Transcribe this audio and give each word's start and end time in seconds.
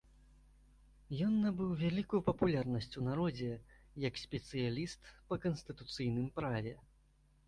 Ён 1.25 1.33
набыў 1.41 1.73
вялікую 1.81 2.21
папулярнасць 2.29 2.89
у 3.01 3.03
народзе, 3.09 3.49
як 4.05 4.17
спецыяліст 4.23 5.11
па 5.29 5.39
канстытуцыйным 5.45 6.27
праве. 6.41 6.73